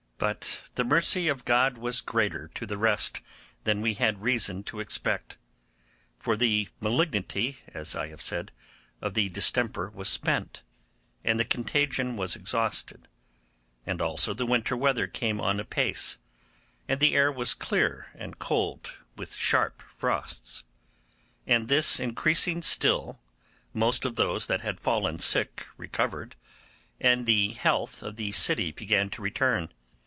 But 0.23 0.69
the 0.75 0.83
mercy 0.83 1.27
of 1.29 1.45
God 1.45 1.79
was 1.79 1.99
greater 1.99 2.47
to 2.49 2.67
the 2.67 2.77
rest 2.77 3.21
than 3.63 3.81
we 3.81 3.95
had 3.95 4.21
reason 4.21 4.61
to 4.65 4.79
expect; 4.79 5.39
for 6.19 6.37
the 6.37 6.69
malignity 6.79 7.57
(as 7.69 7.95
I 7.95 8.09
have 8.09 8.21
said) 8.21 8.51
of 9.01 9.15
the 9.15 9.29
distemper 9.29 9.89
was 9.89 10.09
spent, 10.09 10.61
the 11.25 11.43
contagion 11.43 12.17
was 12.17 12.35
exhausted, 12.35 13.07
and 13.83 13.99
also 13.99 14.35
the 14.35 14.45
winter 14.45 14.77
weather 14.77 15.07
came 15.07 15.41
on 15.41 15.59
apace, 15.59 16.19
and 16.87 16.99
the 16.99 17.15
air 17.15 17.31
was 17.31 17.55
clear 17.55 18.11
and 18.13 18.37
cold, 18.37 18.93
with 19.15 19.33
sharp 19.33 19.81
frosts; 19.91 20.63
and 21.47 21.67
this 21.67 21.99
increasing 21.99 22.61
still, 22.61 23.19
most 23.73 24.05
of 24.05 24.17
those 24.17 24.45
that 24.45 24.61
had 24.61 24.79
fallen 24.79 25.17
sick 25.17 25.65
recovered, 25.77 26.35
and 26.99 27.25
the 27.25 27.53
health 27.53 28.03
of 28.03 28.17
the 28.17 28.31
city 28.31 28.71
began 28.71 29.09
to 29.09 29.23
return. 29.23 29.73